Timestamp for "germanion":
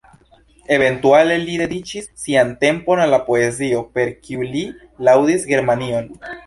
5.55-6.15